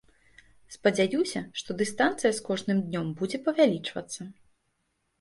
[0.75, 4.21] Спадзяюся, што дыстанцыя з кожным днём будзе павялічвацца.